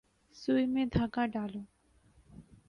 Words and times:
سوئی 0.39 0.65
میں 0.73 0.85
دھاگہ 0.93 1.23
ڈالو۔ 1.33 1.61